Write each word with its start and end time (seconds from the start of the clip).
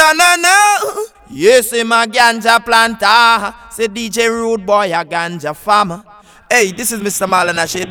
No, 0.00 0.12
no, 0.14 0.34
no. 0.36 1.04
Yes, 1.28 1.74
eh, 1.74 1.80
I'm 1.82 1.92
a 1.92 2.06
ganja 2.06 2.58
planter. 2.64 3.54
Say 3.70 3.86
DJ 3.86 4.30
Rude 4.30 4.64
Boy, 4.64 4.90
a 4.94 5.04
ganja 5.04 5.54
farmer. 5.54 6.02
Hey, 6.50 6.72
this 6.72 6.90
is 6.90 7.00
Mr. 7.00 7.28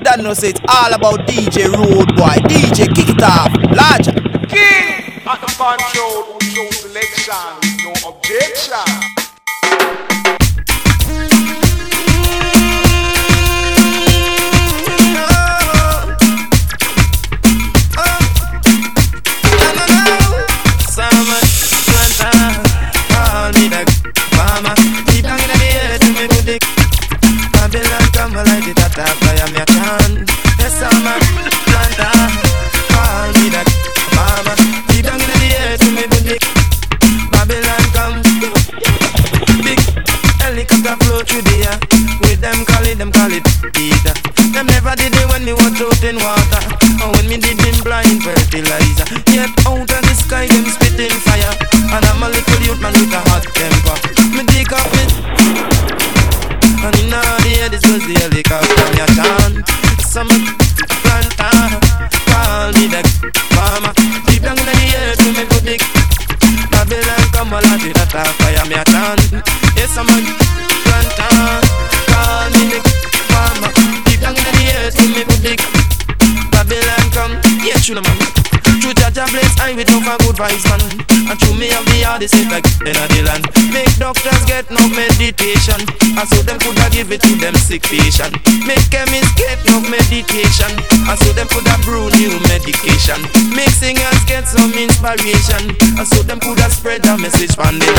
Don't 0.03 0.23
know 0.23 0.33
say 0.33 0.49
it's 0.49 0.59
all 0.67 0.91
about 0.91 1.27
DJ 1.27 1.65
Rude 1.65 2.15
Boy. 2.15 2.35
DJ, 2.49 2.87
kick 2.95 3.09
it 3.09 3.21
off. 3.21 3.53
Larger. 3.77 4.13
King 4.47 5.21
at 5.27 5.39
the 5.39 5.53
control, 5.55 6.39
show 6.39 6.69
selection, 6.71 7.83
no 7.83 8.09
objection. 8.09 9.18
I 28.39 28.43
like 28.43 28.69
it 28.69 28.79
at 28.79 28.95
that 28.95 29.28
man. 80.39 80.79
And 81.27 81.35
to 81.35 81.49
me 81.59 81.67
have 81.75 81.83
the 81.91 82.07
hardest 82.07 82.33
effect 82.33 82.79
in 82.87 82.95
the 82.95 83.21
land. 83.27 83.43
Make 83.75 83.91
doctors 83.99 84.39
get 84.47 84.71
no 84.71 84.79
meditation. 84.95 85.75
And 86.15 86.27
so 86.31 86.39
them 86.47 86.59
coulda 86.63 86.87
give 86.95 87.11
it 87.11 87.19
to 87.27 87.35
them 87.35 87.55
sick 87.59 87.83
patient. 87.83 88.31
Make 88.63 88.87
chemists 88.87 89.35
get 89.35 89.59
no 89.67 89.83
meditation 89.83 90.71
And 91.11 91.17
so 91.19 91.35
them 91.35 91.47
coulda 91.51 91.75
brew 91.83 92.07
new 92.15 92.39
medication. 92.47 93.19
Make 93.51 93.75
singers 93.75 94.23
get 94.23 94.47
some 94.47 94.71
inspiration. 94.71 95.75
And 95.99 96.07
so 96.07 96.23
them 96.23 96.39
coulda 96.39 96.71
spread 96.71 97.03
the 97.03 97.19
message 97.19 97.51
from 97.55 97.75
the 97.75 97.89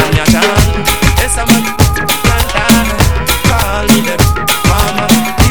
Yes 1.20 1.36
I'm 1.36 1.52
a 1.52 1.60
Call 3.44 3.84
me 3.92 4.00
them 4.00 4.20
mama 4.64 5.49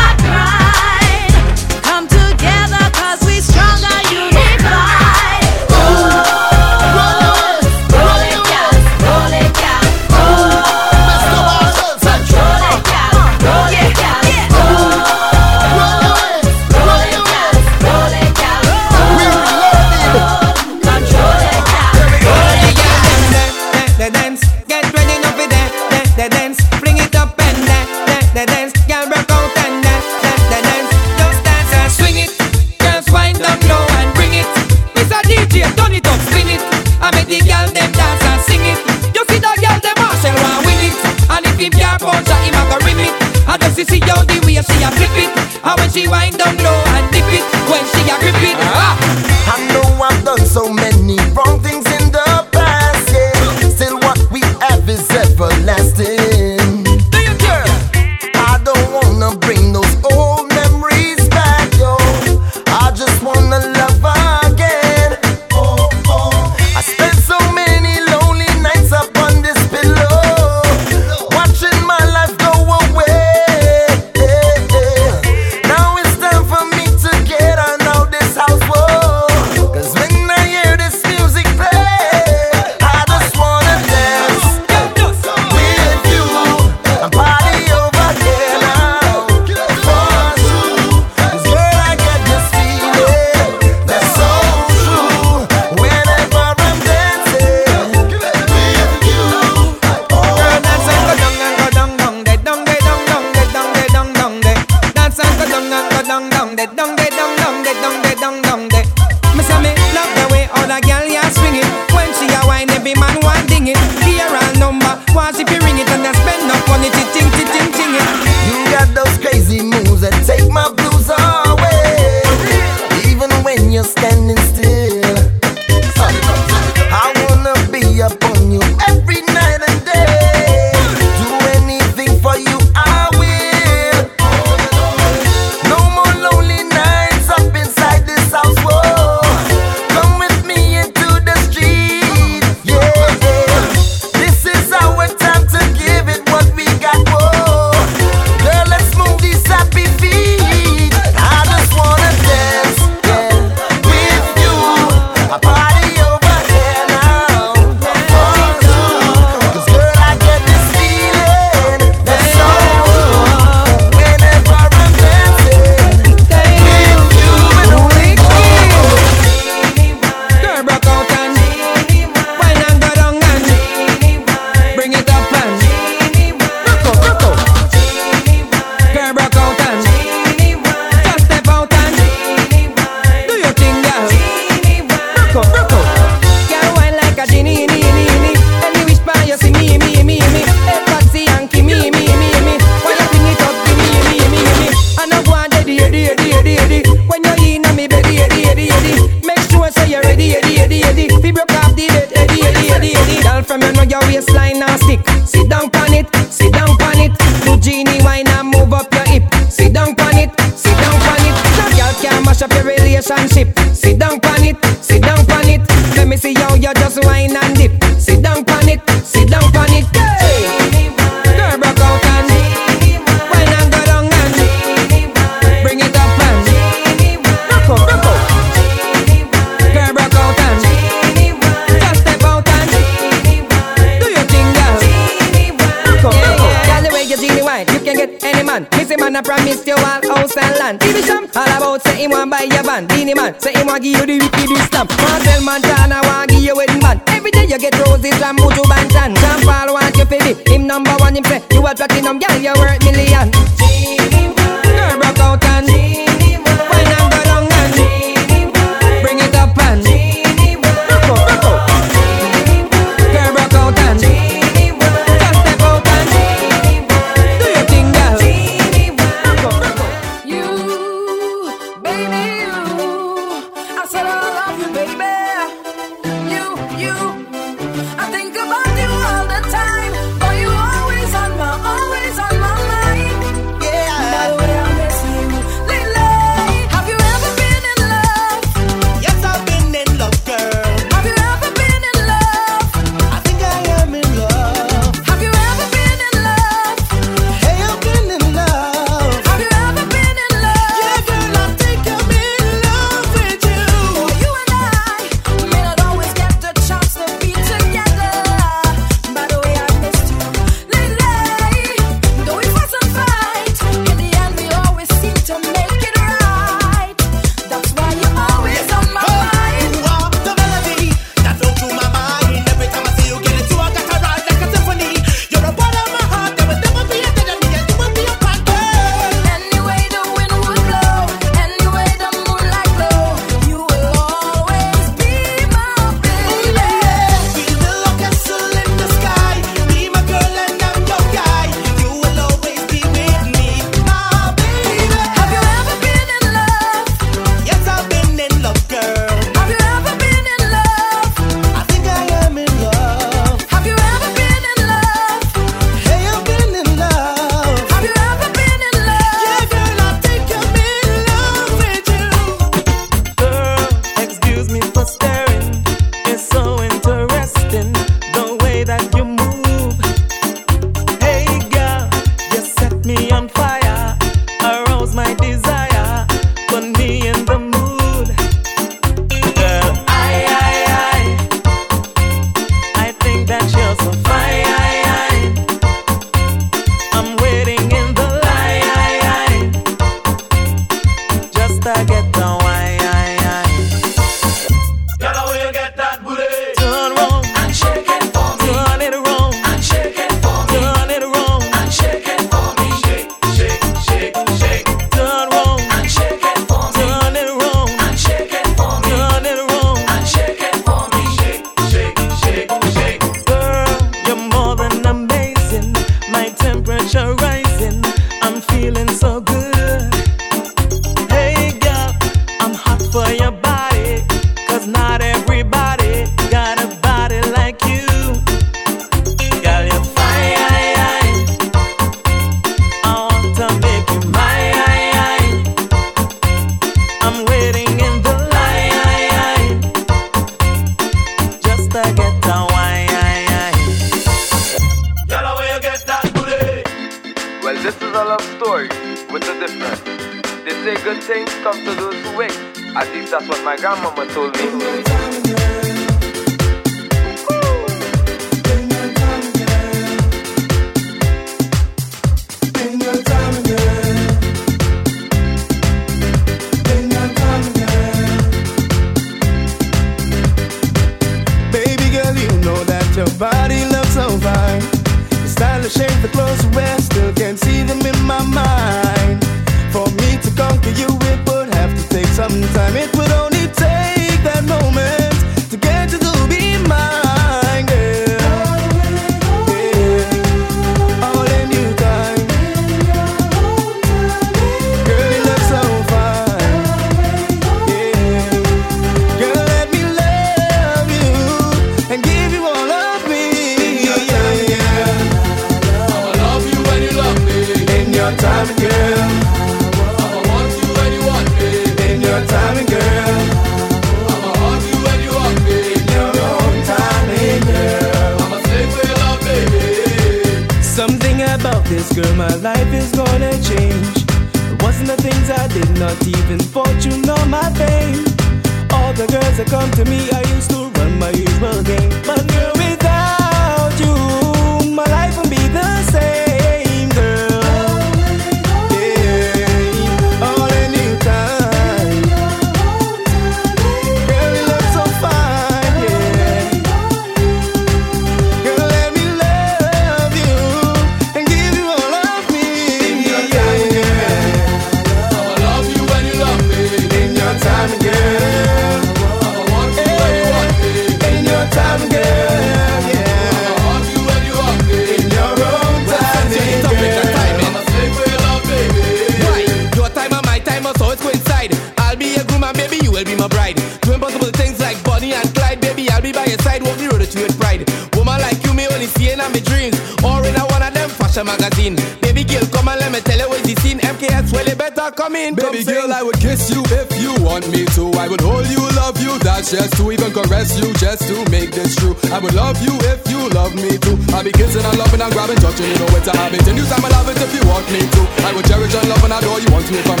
habit. 596.17 596.47
And 596.47 596.57
you 596.57 596.65
time 596.65 596.83
I 596.83 596.89
love 596.89 597.09
it 597.09 597.17
if 597.21 597.31
you 597.33 597.43
want 597.47 597.65
me 597.71 597.79
to. 597.79 598.01
I 598.27 598.33
will 598.33 598.43
cherish 598.43 598.73
your 598.73 598.83
love 598.89 599.03
and 599.03 599.13
adore 599.13 599.39
you 599.39 599.49
once 599.51 599.69
me 599.71 599.81
from 599.85 600.00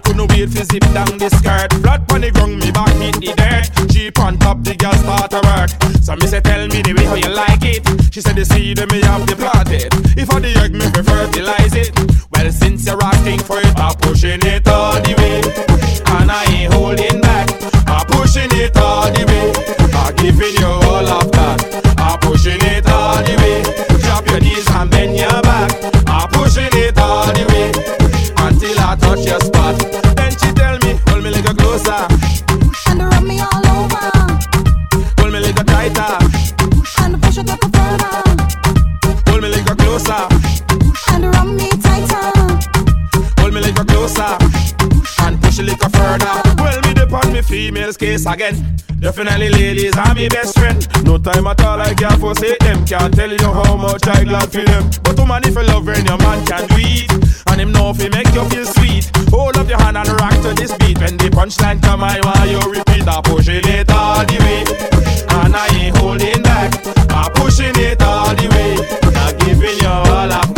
couldn't 0.00 0.28
wait 0.30 0.50
to 0.52 0.64
zip 0.64 0.82
down 0.92 1.18
the 1.18 1.28
skirt. 1.30 1.72
Flat 1.82 2.10
on 2.12 2.20
the 2.20 2.30
ground, 2.30 2.58
me 2.60 2.70
back 2.70 2.94
hit 2.96 3.16
the 3.20 3.32
dirt. 3.36 3.88
Jeep 3.88 4.18
on 4.18 4.38
top, 4.38 4.62
the 4.64 4.74
girl 4.74 4.92
start 4.94 5.30
to 5.30 5.40
work. 5.44 5.70
So 6.02 6.16
me 6.16 6.26
say, 6.26 6.40
tell 6.40 6.66
me 6.68 6.82
the 6.82 6.92
way 6.94 7.04
how 7.04 7.14
you 7.14 7.32
like 7.34 7.64
it. 7.64 7.80
She 8.12 8.20
said, 8.20 8.36
the 8.36 8.44
seed 8.44 8.78
me 8.90 9.00
have 9.02 9.26
the 9.26 9.36
it. 9.70 9.92
If 10.16 10.30
I 10.30 10.40
the 10.40 10.50
egg, 10.62 10.72
me 10.72 10.86
fertilize 11.02 11.74
it. 11.74 11.90
Well, 12.32 12.50
since 12.52 12.86
you're 12.86 13.02
asking 13.02 13.40
for 13.40 13.58
it, 13.58 13.78
I'm 13.78 13.94
pushing 13.96 14.40
it. 14.42 14.69
this 47.90 47.96
case 47.96 48.26
again. 48.26 48.54
Definitely 49.00 49.48
ladies 49.48 49.96
are 49.96 50.14
my 50.14 50.28
best 50.28 50.56
friend. 50.56 50.78
No 51.04 51.18
time 51.18 51.46
at 51.48 51.60
all, 51.64 51.80
I 51.80 51.92
can't 51.94 52.20
forsake 52.20 52.58
them. 52.60 52.84
Can't 52.86 53.12
tell 53.12 53.30
you 53.30 53.52
how 53.52 53.74
much 53.76 54.06
I 54.06 54.22
glad 54.22 54.52
for 54.52 54.62
them. 54.62 54.90
But 55.02 55.18
woman, 55.18 55.42
if 55.44 55.56
you 55.56 55.64
love 55.64 55.86
her, 55.86 55.98
your 55.98 56.18
man 56.18 56.46
can 56.46 56.68
do 56.68 56.76
it. 56.78 57.10
And 57.48 57.60
him 57.60 57.72
know 57.72 57.90
if 57.90 58.00
he 58.00 58.08
make 58.08 58.32
you 58.32 58.44
feel 58.50 58.64
sweet. 58.64 59.10
Hold 59.30 59.56
up 59.56 59.68
your 59.68 59.80
hand 59.80 59.96
and 59.96 60.08
rock 60.20 60.34
to 60.42 60.54
this 60.54 60.72
beat. 60.78 60.98
When 61.00 61.16
the 61.16 61.30
punchline 61.30 61.82
come, 61.82 62.04
I 62.04 62.20
want 62.22 62.50
you 62.50 62.60
repeat. 62.70 63.08
I 63.08 63.20
push 63.22 63.48
it 63.48 63.90
all 63.90 64.24
the 64.24 64.38
way. 64.38 64.62
And 65.40 65.56
I 65.56 65.66
ain't 65.74 65.96
holding 65.96 66.42
back. 66.42 66.70
I'm 67.10 67.32
pushing 67.32 67.74
it 67.74 68.00
all 68.02 68.34
the 68.36 68.46
way. 68.54 68.70
I'm 69.18 69.36
giving 69.38 69.78
you 69.82 69.88
all 69.88 70.30
I 70.30 70.49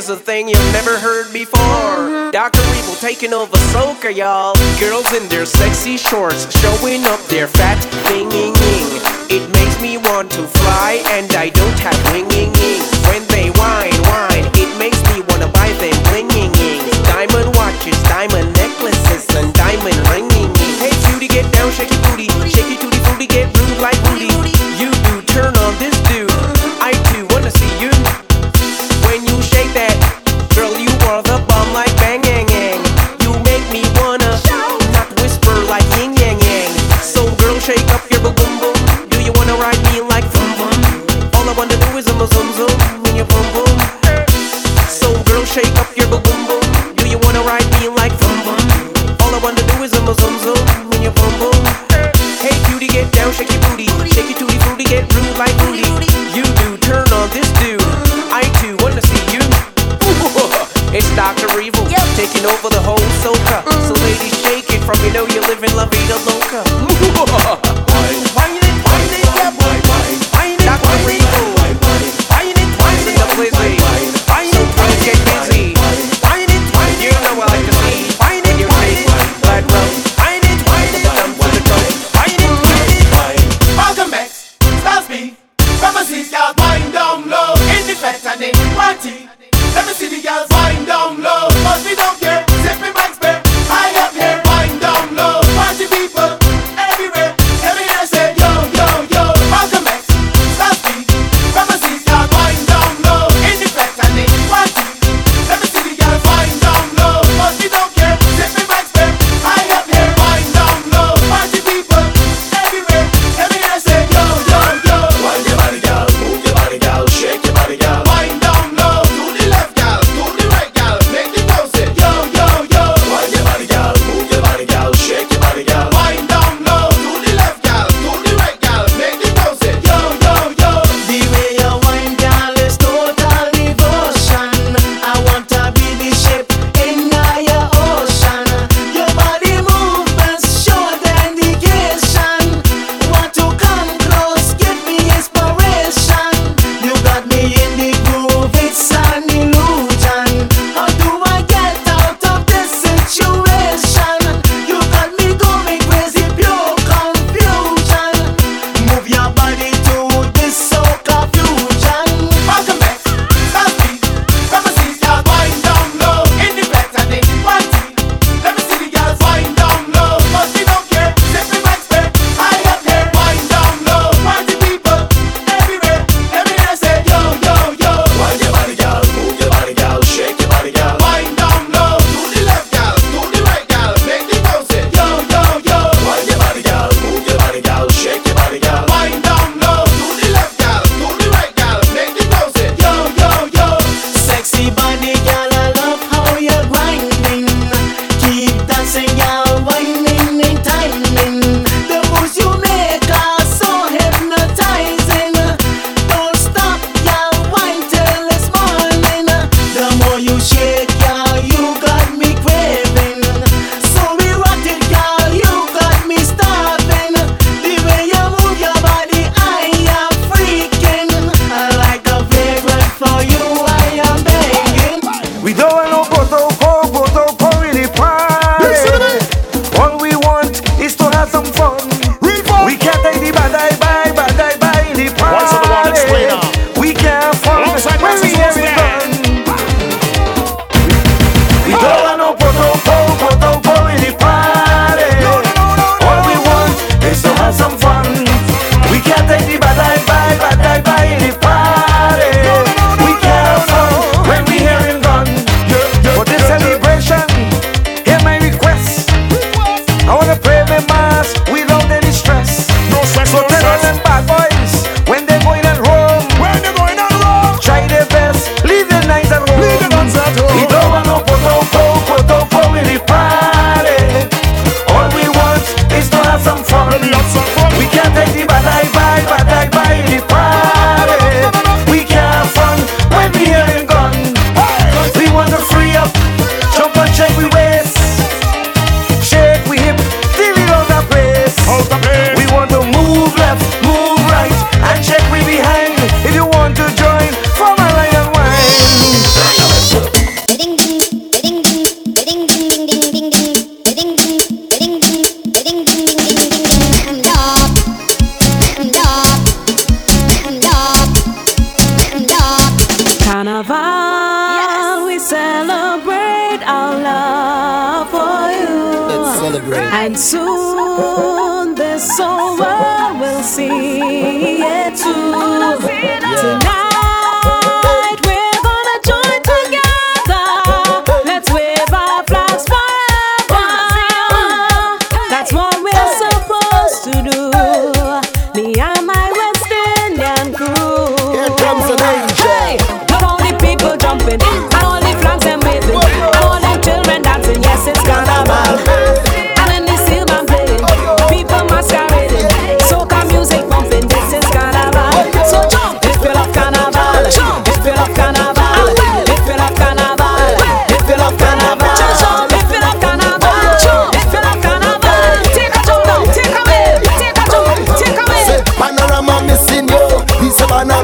is 0.00 0.08
a 0.08 0.16
thing 0.16 0.48
you've 0.48 0.72
never 0.72 0.98
heard 0.98 1.30
before. 1.30 2.30
Dr. 2.32 2.62
Evil 2.78 2.94
taking 2.94 3.34
over 3.34 3.54
Soca, 3.68 4.08
y'all. 4.16 4.54
Girls 4.80 5.12
in 5.12 5.28
their 5.28 5.44
sexy 5.44 5.98
shorts, 5.98 6.48
showing 6.58 7.04
up 7.04 7.20
their 7.26 7.46
fat. 7.46 7.76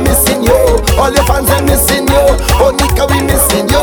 missing 0.06 0.42
you. 0.42 0.58
All 0.98 1.10
your 1.12 1.24
fans 1.26 1.50
are 1.50 1.62
missing 1.62 2.06
you. 2.06 2.22
Oh, 2.62 2.70
Nika, 2.70 3.04
we 3.10 3.20
missing 3.26 3.66
you. 3.68 3.82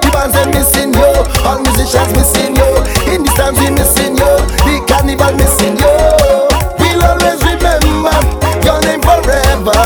The 0.00 0.08
bands 0.12 0.34
are 0.36 0.48
missing 0.48 0.92
you. 0.96 1.10
All 1.44 1.60
musicians 1.60 2.12
missing 2.16 2.56
you. 2.56 2.68
In 3.12 3.22
these 3.22 3.34
times, 3.36 3.58
we 3.60 3.70
missing 3.70 4.16
you. 4.16 4.32
The 4.64 4.80
carnival 4.88 5.32
missing 5.36 5.76
you. 5.76 5.94
We'll 6.80 7.04
always 7.04 7.40
remember 7.44 8.16
your 8.64 8.80
name 8.82 9.02
forever. 9.04 9.80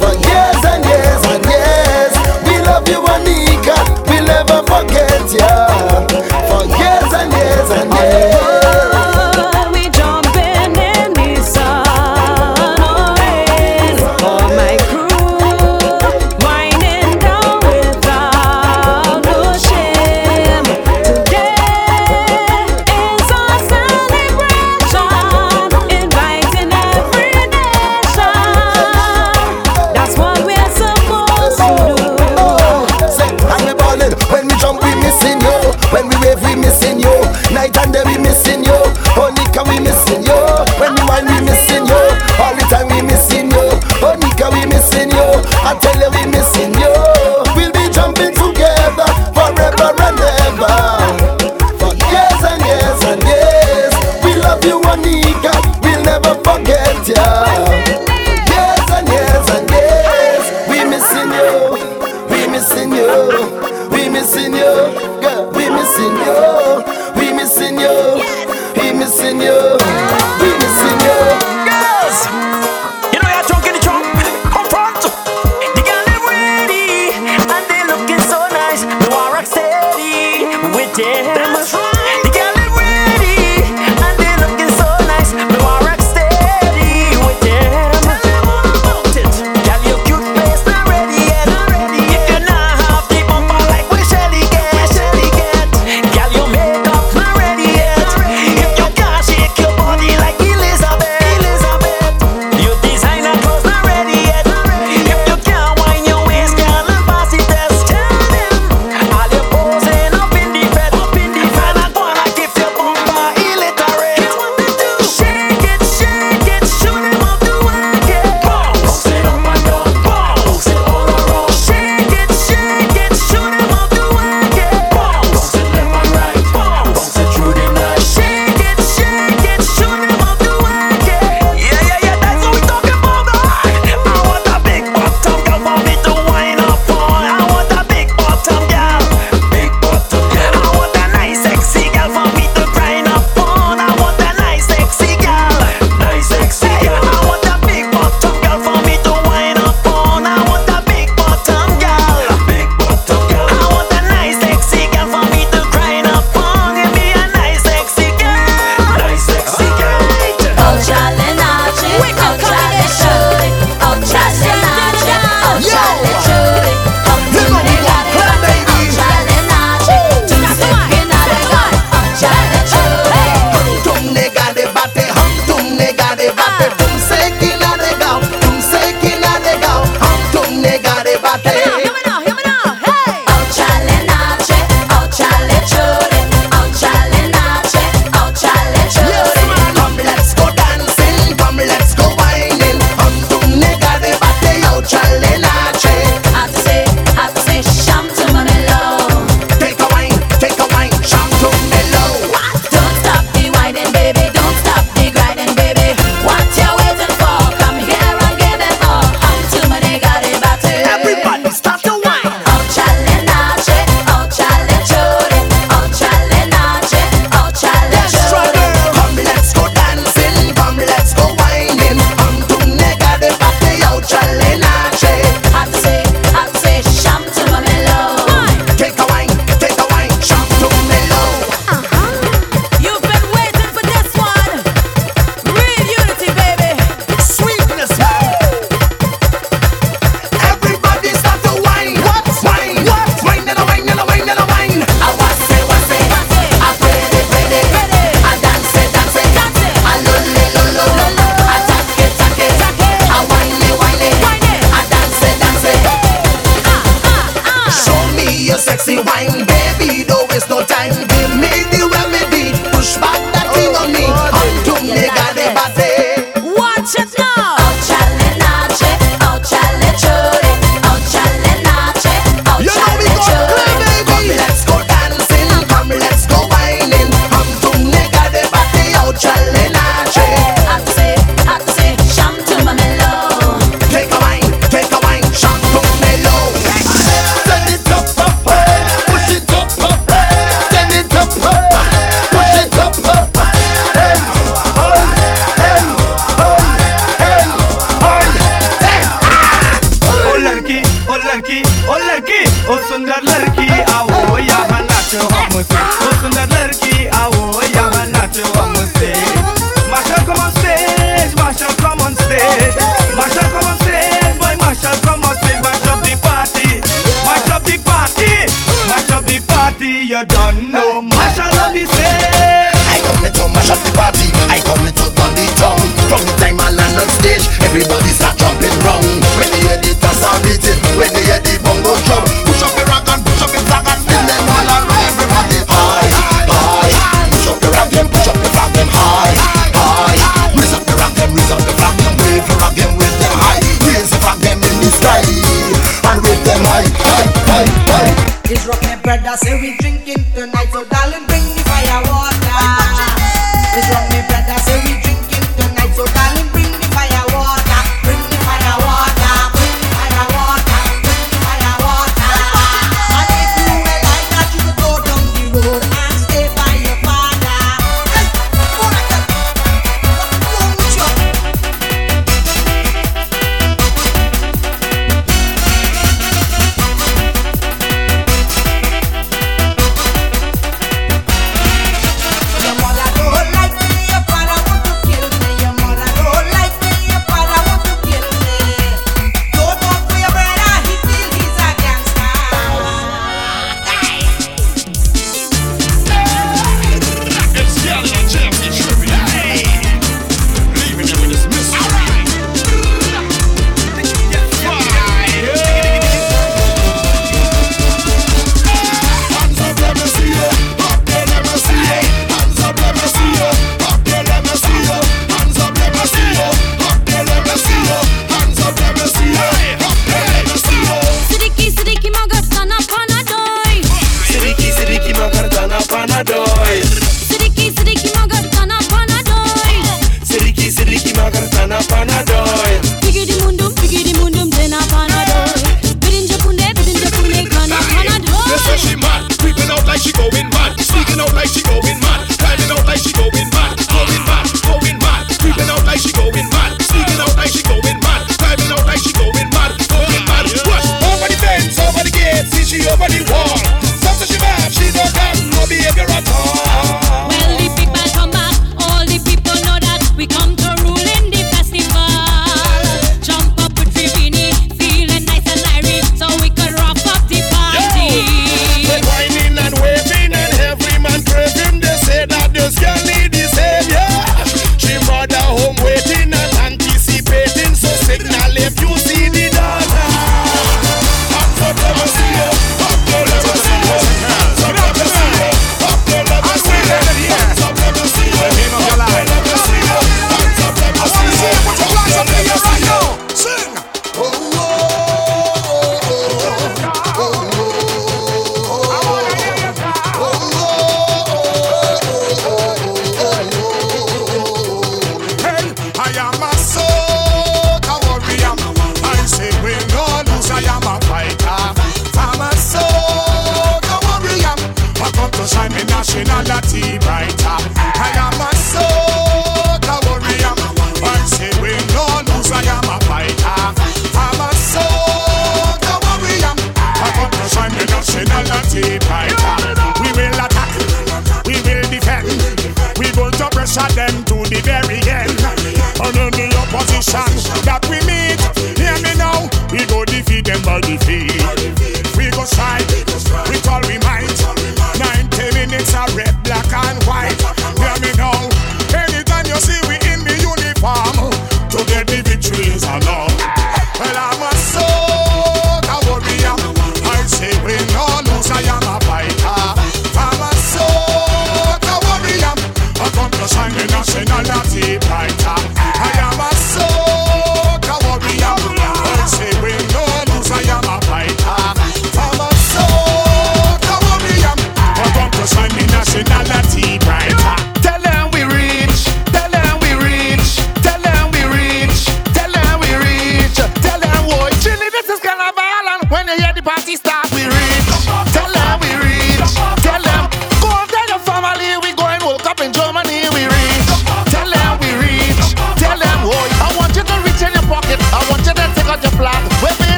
For 0.00 0.14
years 0.22 0.62
and 0.62 0.82
years 0.86 1.22
and 1.34 1.42
years. 1.44 2.14
We 2.46 2.54
love 2.62 2.86
you, 2.88 3.02
Anika. 3.02 3.76
We'll 4.08 4.24
never 4.24 4.62
forget 4.64 5.26
you. 5.34 5.75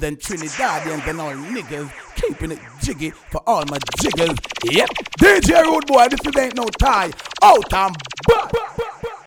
And 0.00 0.18
Trinidadians 0.18 1.06
and 1.08 1.20
all 1.20 1.32
niggas. 1.32 1.90
Keeping 2.14 2.52
it 2.52 2.58
jiggy 2.82 3.10
for 3.10 3.42
all 3.46 3.64
my 3.66 3.78
jiggers. 4.00 4.36
Yep, 4.64 4.88
DJ 5.18 5.64
Rudeboy, 5.64 6.10
this 6.10 6.20
is 6.24 6.40
ain't 6.40 6.56
no 6.56 6.66
tie. 6.78 7.10
Out 7.42 7.72
and. 7.72 7.94